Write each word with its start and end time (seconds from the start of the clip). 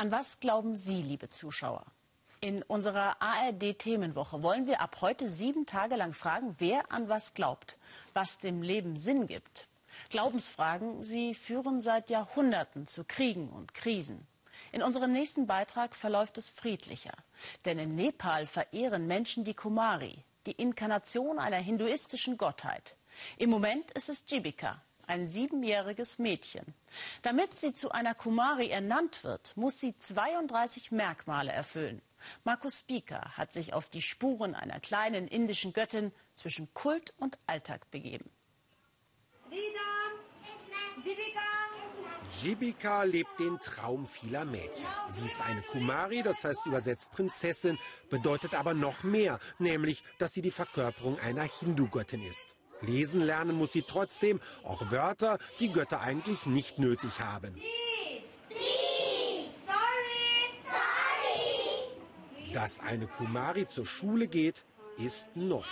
An 0.00 0.12
was 0.12 0.38
glauben 0.38 0.76
Sie, 0.76 1.02
liebe 1.02 1.28
Zuschauer? 1.28 1.84
In 2.40 2.62
unserer 2.62 3.20
ARD-Themenwoche 3.20 4.44
wollen 4.44 4.68
wir 4.68 4.80
ab 4.80 4.98
heute 5.00 5.26
sieben 5.26 5.66
Tage 5.66 5.96
lang 5.96 6.12
fragen, 6.12 6.54
wer 6.58 6.92
an 6.92 7.08
was 7.08 7.34
glaubt, 7.34 7.76
was 8.14 8.38
dem 8.38 8.62
Leben 8.62 8.96
Sinn 8.96 9.26
gibt. 9.26 9.66
Glaubensfragen, 10.10 11.02
sie 11.02 11.34
führen 11.34 11.80
seit 11.80 12.10
Jahrhunderten 12.10 12.86
zu 12.86 13.02
Kriegen 13.02 13.48
und 13.48 13.74
Krisen. 13.74 14.24
In 14.70 14.84
unserem 14.84 15.10
nächsten 15.10 15.48
Beitrag 15.48 15.96
verläuft 15.96 16.38
es 16.38 16.48
friedlicher. 16.48 17.14
Denn 17.64 17.80
in 17.80 17.96
Nepal 17.96 18.46
verehren 18.46 19.08
Menschen 19.08 19.42
die 19.42 19.54
Kumari, 19.54 20.22
die 20.46 20.52
Inkarnation 20.52 21.40
einer 21.40 21.56
hinduistischen 21.56 22.38
Gottheit. 22.38 22.96
Im 23.36 23.50
Moment 23.50 23.90
ist 23.90 24.08
es 24.10 24.24
Jibika, 24.28 24.80
ein 25.08 25.28
siebenjähriges 25.28 26.18
Mädchen. 26.18 26.74
Damit 27.22 27.58
sie 27.58 27.74
zu 27.74 27.90
einer 27.90 28.14
Kumari 28.14 28.68
ernannt 28.68 29.24
wird, 29.24 29.56
muss 29.56 29.80
sie 29.80 29.96
32 29.98 30.92
Merkmale 30.92 31.52
erfüllen. 31.52 32.02
Markus 32.44 32.80
Spieker 32.80 33.32
hat 33.36 33.52
sich 33.52 33.72
auf 33.72 33.88
die 33.88 34.02
Spuren 34.02 34.54
einer 34.54 34.80
kleinen 34.80 35.28
indischen 35.28 35.72
Göttin 35.72 36.12
zwischen 36.34 36.72
Kult 36.74 37.14
und 37.18 37.38
Alltag 37.46 37.90
begeben. 37.90 38.30
Jibika 42.42 43.02
lebt 43.04 43.40
den 43.40 43.58
Traum 43.58 44.06
vieler 44.06 44.44
Mädchen. 44.44 44.86
Sie 45.08 45.26
ist 45.26 45.40
eine 45.40 45.62
Kumari, 45.62 46.22
das 46.22 46.44
heißt 46.44 46.66
übersetzt 46.66 47.10
Prinzessin, 47.12 47.78
bedeutet 48.10 48.54
aber 48.54 48.74
noch 48.74 49.02
mehr, 49.02 49.40
nämlich, 49.58 50.04
dass 50.18 50.34
sie 50.34 50.42
die 50.42 50.50
Verkörperung 50.50 51.18
einer 51.20 51.42
Hindu-Göttin 51.42 52.22
ist. 52.22 52.57
Lesen 52.80 53.20
lernen 53.20 53.56
muss 53.56 53.72
sie 53.72 53.82
trotzdem, 53.82 54.40
auch 54.62 54.90
Wörter, 54.90 55.38
die 55.60 55.72
Götter 55.72 56.00
eigentlich 56.00 56.46
nicht 56.46 56.78
nötig 56.78 57.20
haben. 57.20 57.54
Dass 62.52 62.80
eine 62.80 63.06
Kumari 63.06 63.66
zur 63.68 63.86
Schule 63.86 64.26
geht, 64.26 64.64
ist 64.96 65.26
neu. 65.34 65.62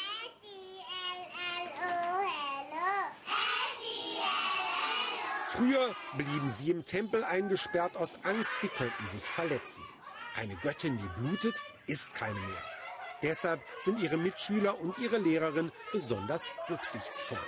Früher 5.51 5.97
blieben 6.19 6.51
sie 6.51 6.71
im 6.71 6.85
Tempel 6.85 7.25
eingesperrt 7.25 7.97
aus 7.97 8.19
Angst, 8.25 8.53
sie 8.61 8.69
könnten 8.69 9.09
sich 9.09 9.23
verletzen. 9.23 9.83
Eine 10.37 10.55
Göttin, 10.57 10.99
die 10.99 11.21
blutet, 11.21 11.63
ist 11.87 12.15
keine 12.15 12.39
mehr. 12.39 12.76
Deshalb 13.23 13.61
sind 13.81 14.01
ihre 14.01 14.17
Mitschüler 14.17 14.79
und 14.81 14.99
ihre 14.99 15.19
Lehrerin 15.19 15.73
besonders 15.93 16.49
rücksichtsvoll. 16.69 17.39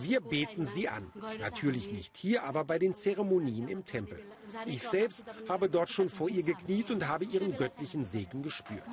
Wir 0.00 0.20
beten 0.20 0.66
sie 0.66 0.88
an. 0.88 1.10
Natürlich 1.38 1.92
nicht 1.92 2.16
hier, 2.16 2.42
aber 2.42 2.64
bei 2.64 2.78
den 2.78 2.94
Zeremonien 2.94 3.68
im 3.68 3.84
Tempel. 3.84 4.22
Ich 4.66 4.82
selbst 4.82 5.30
habe 5.48 5.68
dort 5.68 5.90
schon 5.90 6.10
vor 6.10 6.28
ihr 6.28 6.42
gekniet 6.42 6.90
und 6.90 7.06
habe 7.06 7.24
ihren 7.24 7.56
göttlichen 7.56 8.04
Segen 8.04 8.42
gespürt. 8.42 8.84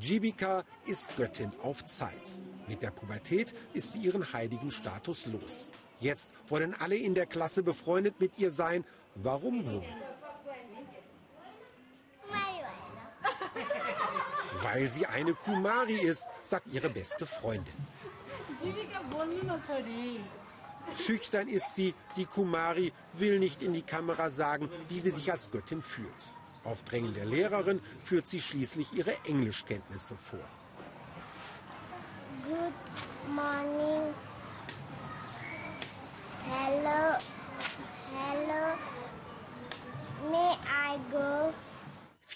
Jibika 0.00 0.64
ist 0.86 1.16
Göttin 1.16 1.52
auf 1.62 1.84
Zeit. 1.84 2.14
Mit 2.68 2.82
der 2.82 2.90
Pubertät 2.90 3.54
ist 3.72 3.92
sie 3.92 4.00
ihren 4.00 4.32
heiligen 4.32 4.70
Status 4.70 5.26
los. 5.26 5.68
Jetzt 6.00 6.30
wollen 6.46 6.74
alle 6.74 6.96
in 6.96 7.14
der 7.14 7.26
Klasse 7.26 7.62
befreundet 7.62 8.20
mit 8.20 8.38
ihr 8.38 8.50
sein. 8.50 8.84
Warum 9.16 9.66
wohl? 9.66 9.84
Weil 14.62 14.90
sie 14.90 15.06
eine 15.06 15.34
Kumari 15.34 15.94
ist, 15.94 16.26
sagt 16.44 16.66
ihre 16.72 16.88
beste 16.88 17.26
Freundin. 17.26 17.74
Schüchtern 20.98 21.48
ist 21.48 21.74
sie, 21.74 21.94
die 22.16 22.24
Kumari 22.24 22.92
will 23.12 23.38
nicht 23.38 23.62
in 23.62 23.72
die 23.72 23.82
Kamera 23.82 24.30
sagen, 24.30 24.70
wie 24.88 24.98
sie 24.98 25.10
sich 25.10 25.30
als 25.30 25.50
Göttin 25.50 25.82
fühlt. 25.82 26.32
Auf 26.64 26.82
Drängen 26.82 27.14
der 27.14 27.26
Lehrerin 27.26 27.80
führt 28.02 28.28
sie 28.28 28.40
schließlich 28.40 28.92
ihre 28.92 29.14
Englischkenntnisse 29.24 30.16
vor. 30.16 30.40
Good 32.46 32.72
morning. 33.34 34.14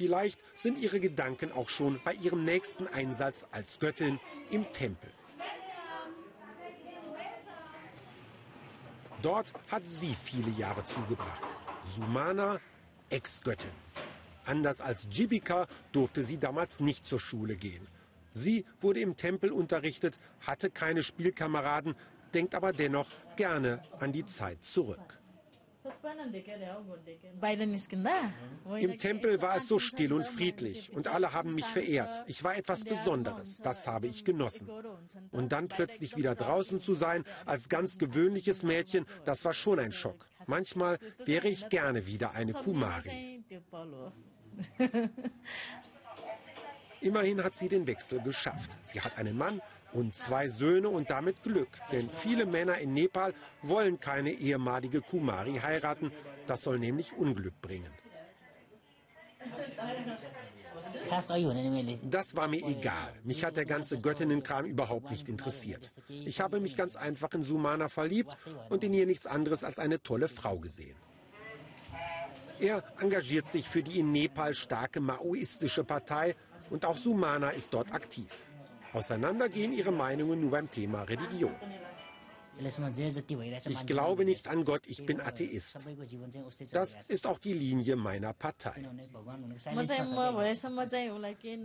Vielleicht 0.02 0.40
sind 0.56 0.80
ihre 0.80 0.98
Gedanken 0.98 1.52
auch 1.52 1.68
schon 1.68 2.00
bei 2.02 2.14
ihrem 2.14 2.44
nächsten 2.44 2.88
Einsatz 2.88 3.46
als 3.52 3.78
Göttin 3.78 4.18
im 4.50 4.64
Tempel. 4.72 5.08
Dort 9.22 9.52
hat 9.70 9.88
sie 9.88 10.16
viele 10.20 10.50
Jahre 10.58 10.84
zugebracht. 10.84 11.42
Sumana, 11.84 12.58
Ex-Göttin. 13.10 13.70
Anders 14.44 14.80
als 14.80 15.06
Jibika 15.08 15.68
durfte 15.92 16.24
sie 16.24 16.38
damals 16.38 16.80
nicht 16.80 17.06
zur 17.06 17.20
Schule 17.20 17.54
gehen. 17.54 17.86
Sie 18.32 18.64
wurde 18.80 18.98
im 18.98 19.16
Tempel 19.16 19.52
unterrichtet, 19.52 20.18
hatte 20.40 20.68
keine 20.68 21.04
Spielkameraden, 21.04 21.94
denkt 22.34 22.56
aber 22.56 22.72
dennoch 22.72 23.06
gerne 23.36 23.84
an 24.00 24.10
die 24.10 24.26
Zeit 24.26 24.64
zurück. 24.64 25.21
Im 28.80 28.98
Tempel 28.98 29.42
war 29.42 29.56
es 29.56 29.68
so 29.68 29.78
still 29.78 30.12
und 30.12 30.26
friedlich 30.26 30.92
und 30.92 31.08
alle 31.08 31.32
haben 31.32 31.50
mich 31.50 31.66
verehrt. 31.66 32.24
Ich 32.26 32.42
war 32.44 32.56
etwas 32.56 32.84
Besonderes, 32.84 33.58
das 33.58 33.86
habe 33.86 34.06
ich 34.06 34.24
genossen. 34.24 34.70
Und 35.30 35.52
dann 35.52 35.68
plötzlich 35.68 36.16
wieder 36.16 36.34
draußen 36.34 36.80
zu 36.80 36.94
sein 36.94 37.24
als 37.44 37.68
ganz 37.68 37.98
gewöhnliches 37.98 38.62
Mädchen, 38.62 39.06
das 39.24 39.44
war 39.44 39.54
schon 39.54 39.78
ein 39.78 39.92
Schock. 39.92 40.26
Manchmal 40.46 40.98
wäre 41.24 41.48
ich 41.48 41.68
gerne 41.68 42.06
wieder 42.06 42.34
eine 42.34 42.52
Kumari. 42.52 43.44
Immerhin 47.00 47.42
hat 47.42 47.56
sie 47.56 47.68
den 47.68 47.86
Wechsel 47.86 48.20
geschafft. 48.20 48.70
Sie 48.82 49.00
hat 49.00 49.18
einen 49.18 49.36
Mann 49.36 49.60
und 49.92 50.16
zwei 50.16 50.48
Söhne 50.48 50.88
und 50.88 51.10
damit 51.10 51.42
Glück. 51.42 51.68
Denn 51.90 52.08
viele 52.08 52.46
Männer 52.46 52.78
in 52.78 52.94
Nepal 52.94 53.34
wollen 53.62 54.00
keine 54.00 54.30
ehemalige 54.30 55.00
Kumari 55.00 55.60
heiraten. 55.62 56.12
Das 56.46 56.62
soll 56.62 56.78
nämlich 56.78 57.12
Unglück 57.14 57.60
bringen. 57.60 57.90
Das 62.10 62.36
war 62.36 62.48
mir 62.48 62.64
egal. 62.66 63.12
Mich 63.24 63.44
hat 63.44 63.56
der 63.56 63.66
ganze 63.66 63.98
Göttinnenkram 63.98 64.64
überhaupt 64.64 65.10
nicht 65.10 65.28
interessiert. 65.28 65.90
Ich 66.08 66.40
habe 66.40 66.60
mich 66.60 66.76
ganz 66.76 66.96
einfach 66.96 67.32
in 67.34 67.42
Sumana 67.42 67.88
verliebt 67.88 68.36
und 68.70 68.82
in 68.84 68.92
ihr 68.92 69.06
nichts 69.06 69.26
anderes 69.26 69.64
als 69.64 69.78
eine 69.78 70.02
tolle 70.02 70.28
Frau 70.28 70.58
gesehen. 70.58 70.96
Er 72.60 72.84
engagiert 73.00 73.48
sich 73.48 73.68
für 73.68 73.82
die 73.82 73.98
in 73.98 74.12
Nepal 74.12 74.54
starke 74.54 75.00
maoistische 75.00 75.84
Partei 75.84 76.36
und 76.70 76.84
auch 76.84 76.96
Sumana 76.96 77.50
ist 77.50 77.74
dort 77.74 77.92
aktiv. 77.92 78.28
Auseinandergehen 78.92 79.72
ihre 79.72 79.92
Meinungen 79.92 80.40
nur 80.40 80.50
beim 80.50 80.70
Thema 80.70 81.02
Religion. 81.02 81.54
Ich 83.68 83.86
glaube 83.86 84.24
nicht 84.24 84.46
an 84.46 84.64
Gott, 84.64 84.82
ich 84.86 85.04
bin 85.06 85.20
Atheist. 85.20 85.78
Das 86.72 86.96
ist 87.08 87.26
auch 87.26 87.38
die 87.38 87.54
Linie 87.54 87.96
meiner 87.96 88.32
Partei. 88.34 88.86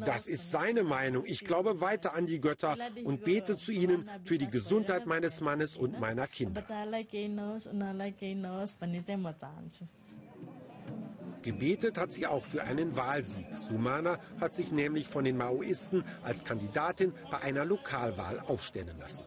Das 0.06 0.28
ist 0.28 0.52
seine 0.52 0.84
Meinung. 0.84 1.26
Ich 1.26 1.44
glaube 1.44 1.82
weiter 1.82 2.14
an 2.14 2.26
die 2.26 2.40
Götter 2.40 2.78
und 3.04 3.24
bete 3.24 3.58
zu 3.58 3.72
ihnen 3.72 4.10
für 4.24 4.38
die 4.38 4.48
Gesundheit 4.48 5.06
meines 5.06 5.42
Mannes 5.42 5.76
und 5.76 6.00
meiner 6.00 6.28
Kinder. 6.28 6.64
Gebetet 11.48 11.98
hat 11.98 12.12
sie 12.12 12.28
auch 12.28 12.44
für 12.44 12.64
einen 12.64 12.98
Wahlsieg. 12.98 13.48
Sumana 13.70 14.20
hat 14.42 14.54
sich 14.54 14.74
nämlich 14.74 15.08
von 15.08 15.24
den 15.24 15.38
Maoisten 15.38 16.04
als 16.22 16.44
Kandidatin 16.44 17.14
bei 17.32 17.40
einer 17.40 17.64
Lokalwahl 17.64 18.42
aufstellen 18.48 19.00
lassen. 19.00 19.24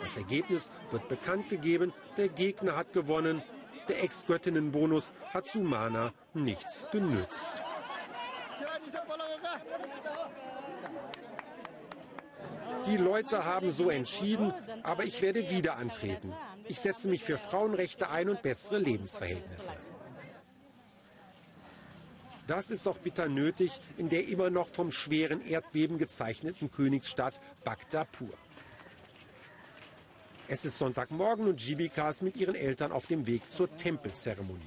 Das 0.00 0.16
Ergebnis 0.16 0.70
wird 0.90 1.06
bekannt 1.10 1.50
gegeben. 1.50 1.92
Der 2.16 2.28
Gegner 2.28 2.74
hat 2.74 2.94
gewonnen. 2.94 3.42
Der 3.86 4.02
Ex-Göttinnenbonus 4.02 5.12
hat 5.34 5.50
Sumana 5.50 6.14
nichts 6.32 6.86
genützt. 6.90 7.50
Die 12.86 12.96
Leute 12.96 13.44
haben 13.44 13.70
so 13.70 13.90
entschieden, 13.90 14.54
aber 14.82 15.04
ich 15.04 15.20
werde 15.20 15.50
wieder 15.50 15.76
antreten. 15.76 16.32
Ich 16.68 16.80
setze 16.80 17.08
mich 17.08 17.22
für 17.22 17.38
Frauenrechte 17.38 18.10
ein 18.10 18.28
und 18.28 18.42
bessere 18.42 18.78
Lebensverhältnisse. 18.78 19.70
Das 22.46 22.70
ist 22.70 22.86
auch 22.86 22.98
bitter 22.98 23.28
nötig 23.28 23.80
in 23.98 24.08
der 24.08 24.28
immer 24.28 24.50
noch 24.50 24.68
vom 24.68 24.92
schweren 24.92 25.44
Erdbeben 25.44 25.98
gezeichneten 25.98 26.70
Königsstadt 26.70 27.40
Bagdapur. 27.64 28.30
Es 30.48 30.64
ist 30.64 30.78
Sonntagmorgen 30.78 31.48
und 31.48 31.60
Jibika 31.60 32.08
ist 32.08 32.22
mit 32.22 32.36
ihren 32.36 32.54
Eltern 32.54 32.92
auf 32.92 33.06
dem 33.06 33.26
Weg 33.26 33.42
zur 33.52 33.74
Tempelzeremonie. 33.76 34.62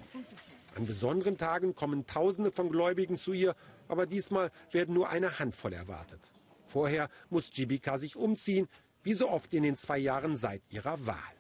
An 0.76 0.86
besonderen 0.86 1.38
Tagen 1.38 1.74
kommen 1.74 2.06
Tausende 2.06 2.52
von 2.52 2.70
Gläubigen 2.70 3.18
zu 3.18 3.32
ihr, 3.32 3.56
aber 3.88 4.06
diesmal 4.06 4.52
werden 4.72 4.94
nur 4.94 5.10
eine 5.10 5.40
Handvoll 5.40 5.74
erwartet. 5.74 6.20
Vorher 6.68 7.10
muss 7.30 7.50
Jibika 7.54 7.98
sich 7.98 8.18
umziehen, 8.18 8.68
wie 9.04 9.14
so 9.14 9.30
oft 9.30 9.54
in 9.54 9.64
den 9.64 9.78
zwei 9.78 9.98
Jahren 9.98 10.36
seit 10.36 10.62
ihrer 10.70 11.06
Wahl. 11.06 11.39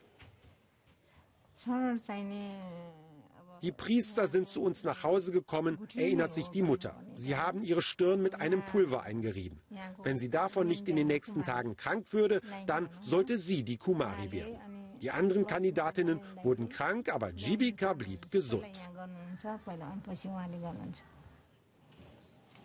Die 3.61 3.71
Priester 3.71 4.27
sind 4.27 4.47
zu 4.47 4.61
uns 4.63 4.83
nach 4.83 5.03
Hause 5.03 5.31
gekommen, 5.31 5.77
erinnert 5.95 6.33
sich 6.33 6.47
die 6.47 6.61
Mutter. 6.61 6.95
Sie 7.15 7.35
haben 7.35 7.63
ihre 7.63 7.81
Stirn 7.81 8.21
mit 8.21 8.35
einem 8.35 8.63
Pulver 8.63 9.03
eingerieben. 9.03 9.59
Wenn 10.03 10.17
sie 10.17 10.29
davon 10.29 10.67
nicht 10.67 10.87
in 10.87 10.95
den 10.95 11.07
nächsten 11.07 11.43
Tagen 11.43 11.75
krank 11.75 12.13
würde, 12.13 12.41
dann 12.67 12.89
sollte 13.01 13.37
sie 13.37 13.63
die 13.63 13.77
Kumari 13.77 14.31
werden. 14.31 14.57
Die 15.01 15.11
anderen 15.11 15.47
Kandidatinnen 15.47 16.19
wurden 16.43 16.69
krank, 16.69 17.13
aber 17.13 17.31
Jibika 17.31 17.93
blieb 17.93 18.29
gesund. 18.31 18.81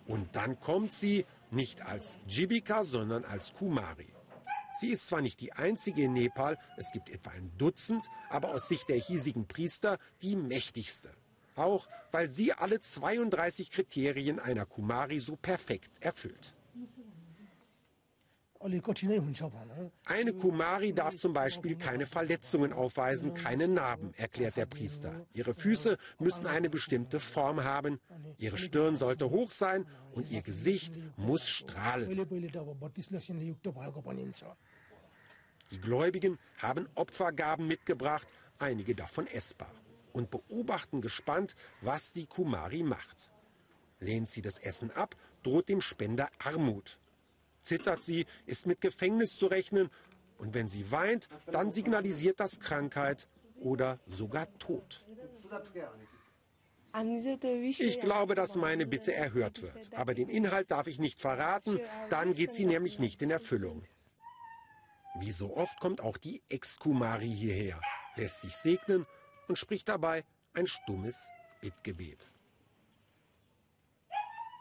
Und 0.06 0.36
dann 0.36 0.60
kommt 0.60 0.92
sie 0.92 1.24
nicht 1.50 1.82
als 1.82 2.18
Jibika, 2.26 2.84
sondern 2.84 3.24
als 3.24 3.54
Kumari. 3.54 4.13
Sie 4.74 4.88
ist 4.88 5.06
zwar 5.06 5.20
nicht 5.20 5.40
die 5.40 5.52
einzige 5.52 6.02
in 6.02 6.14
Nepal, 6.14 6.58
es 6.76 6.90
gibt 6.90 7.08
etwa 7.08 7.30
ein 7.30 7.52
Dutzend, 7.58 8.08
aber 8.28 8.50
aus 8.50 8.68
Sicht 8.68 8.88
der 8.88 8.96
hiesigen 8.96 9.46
Priester 9.46 9.98
die 10.20 10.34
mächtigste. 10.34 11.10
Auch 11.54 11.86
weil 12.10 12.28
sie 12.28 12.52
alle 12.52 12.80
32 12.80 13.70
Kriterien 13.70 14.40
einer 14.40 14.66
Kumari 14.66 15.20
so 15.20 15.36
perfekt 15.36 15.90
erfüllt. 16.00 16.54
Eine 20.06 20.32
Kumari 20.32 20.94
darf 20.94 21.16
zum 21.16 21.34
Beispiel 21.34 21.76
keine 21.76 22.06
Verletzungen 22.06 22.72
aufweisen, 22.72 23.34
keine 23.34 23.68
Narben, 23.68 24.14
erklärt 24.16 24.56
der 24.56 24.64
Priester. 24.64 25.26
Ihre 25.34 25.52
Füße 25.52 25.98
müssen 26.18 26.46
eine 26.46 26.70
bestimmte 26.70 27.20
Form 27.20 27.62
haben, 27.62 28.00
ihre 28.38 28.56
Stirn 28.56 28.96
sollte 28.96 29.28
hoch 29.28 29.50
sein 29.50 29.86
und 30.12 30.30
ihr 30.30 30.40
Gesicht 30.40 30.94
muss 31.18 31.46
strahlen. 31.46 32.08
Die 35.70 35.80
Gläubigen 35.80 36.38
haben 36.58 36.88
Opfergaben 36.94 37.66
mitgebracht, 37.66 38.32
einige 38.58 38.94
davon 38.94 39.26
essbar, 39.26 39.72
und 40.12 40.30
beobachten 40.30 41.02
gespannt, 41.02 41.54
was 41.82 42.12
die 42.12 42.24
Kumari 42.26 42.82
macht. 42.82 43.30
Lehnt 44.00 44.30
sie 44.30 44.40
das 44.40 44.58
Essen 44.58 44.90
ab, 44.90 45.16
droht 45.42 45.68
dem 45.68 45.82
Spender 45.82 46.30
Armut. 46.38 46.98
Zittert 47.64 48.02
sie, 48.02 48.26
ist 48.46 48.66
mit 48.66 48.80
Gefängnis 48.80 49.36
zu 49.36 49.46
rechnen, 49.46 49.90
und 50.36 50.52
wenn 50.52 50.68
sie 50.68 50.90
weint, 50.90 51.28
dann 51.46 51.72
signalisiert 51.72 52.38
das 52.38 52.60
Krankheit 52.60 53.28
oder 53.56 53.98
sogar 54.06 54.46
Tod. 54.58 55.04
Ich 57.78 58.00
glaube, 58.00 58.34
dass 58.34 58.54
meine 58.54 58.86
Bitte 58.86 59.14
erhört 59.14 59.62
wird, 59.62 59.94
aber 59.94 60.14
den 60.14 60.28
Inhalt 60.28 60.70
darf 60.70 60.86
ich 60.86 60.98
nicht 60.98 61.18
verraten, 61.18 61.80
dann 62.10 62.34
geht 62.34 62.52
sie 62.52 62.66
nämlich 62.66 62.98
nicht 62.98 63.22
in 63.22 63.30
Erfüllung. 63.30 63.82
Wie 65.18 65.32
so 65.32 65.56
oft 65.56 65.80
kommt 65.80 66.00
auch 66.00 66.16
die 66.16 66.42
Ex-Kumari 66.48 67.30
hierher, 67.30 67.80
lässt 68.16 68.42
sich 68.42 68.54
segnen 68.56 69.06
und 69.48 69.58
spricht 69.58 69.88
dabei 69.88 70.24
ein 70.52 70.66
stummes 70.66 71.28
Bittgebet. 71.60 72.30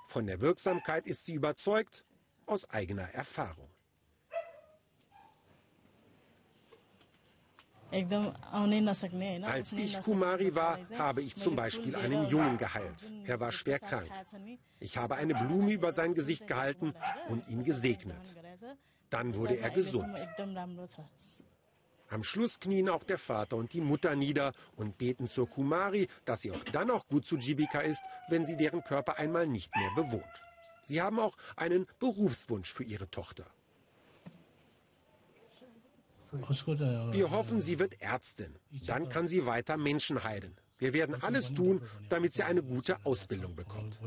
Von 0.07 0.27
der 0.27 0.41
Wirksamkeit 0.41 1.07
ist 1.07 1.25
sie 1.25 1.33
überzeugt, 1.33 2.05
aus 2.45 2.69
eigener 2.69 3.09
Erfahrung. 3.13 3.69
Als 9.43 9.73
ich 9.73 10.01
Kumari 10.01 10.55
war, 10.55 10.79
habe 10.97 11.21
ich 11.21 11.35
zum 11.35 11.55
Beispiel 11.55 11.95
einen 11.95 12.27
Jungen 12.27 12.57
geheilt. 12.57 13.11
Er 13.25 13.39
war 13.39 13.51
schwer 13.51 13.79
krank. 13.79 14.09
Ich 14.79 14.97
habe 14.97 15.15
eine 15.15 15.35
Blume 15.35 15.71
über 15.71 15.91
sein 15.91 16.15
Gesicht 16.15 16.47
gehalten 16.47 16.93
und 17.29 17.47
ihn 17.49 17.63
gesegnet. 17.63 18.35
Dann 19.11 19.35
wurde 19.35 19.57
er 19.57 19.69
gesund. 19.69 20.17
Am 22.09 22.23
Schluss 22.23 22.59
knien 22.59 22.89
auch 22.89 23.03
der 23.03 23.19
Vater 23.19 23.57
und 23.57 23.73
die 23.73 23.81
Mutter 23.81 24.15
nieder 24.15 24.53
und 24.75 24.97
beten 24.97 25.27
zur 25.27 25.47
Kumari, 25.47 26.07
dass 26.25 26.41
sie 26.41 26.51
auch 26.51 26.63
dann 26.71 26.89
auch 26.89 27.07
gut 27.07 27.25
zu 27.25 27.37
Jibika 27.37 27.81
ist, 27.81 28.01
wenn 28.27 28.45
sie 28.45 28.57
deren 28.57 28.83
Körper 28.83 29.17
einmal 29.17 29.47
nicht 29.47 29.75
mehr 29.75 29.89
bewohnt. 29.95 30.41
Sie 30.83 31.01
haben 31.01 31.19
auch 31.19 31.35
einen 31.55 31.87
Berufswunsch 31.99 32.71
für 32.71 32.83
ihre 32.83 33.09
Tochter. 33.09 33.45
Wir 37.11 37.29
hoffen, 37.29 37.61
sie 37.61 37.77
wird 37.79 38.01
Ärztin. 38.01 38.55
Dann 38.87 39.09
kann 39.09 39.27
sie 39.27 39.45
weiter 39.45 39.77
Menschen 39.77 40.23
heilen. 40.23 40.57
Wir 40.79 40.93
werden 40.93 41.21
alles 41.21 41.53
tun, 41.53 41.81
damit 42.09 42.33
sie 42.33 42.43
eine 42.43 42.63
gute 42.63 43.05
Ausbildung 43.05 43.55
bekommt. 43.55 43.99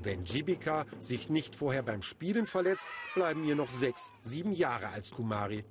Wenn 0.00 0.24
Jibika 0.24 0.86
sich 1.00 1.28
nicht 1.28 1.56
vorher 1.56 1.82
beim 1.82 2.02
Spielen 2.02 2.46
verletzt, 2.46 2.86
bleiben 3.14 3.44
ihr 3.44 3.56
noch 3.56 3.70
sechs, 3.70 4.12
sieben 4.22 4.52
Jahre 4.52 4.88
als 4.88 5.10
Kumari. 5.10 5.64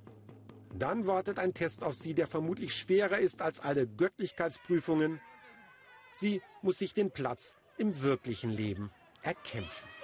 Dann 0.77 1.07
wartet 1.07 1.39
ein 1.39 1.53
Test 1.53 1.83
auf 1.83 1.95
sie, 1.95 2.13
der 2.13 2.27
vermutlich 2.27 2.75
schwerer 2.75 3.19
ist 3.19 3.41
als 3.41 3.62
alle 3.62 3.88
Göttlichkeitsprüfungen. 3.88 5.21
Sie 6.13 6.41
muss 6.62 6.79
sich 6.79 6.94
den 6.94 7.09
Platz 7.09 7.56
im 7.77 8.01
wirklichen 8.01 8.50
Leben 8.50 8.91
erkämpfen. 9.21 9.96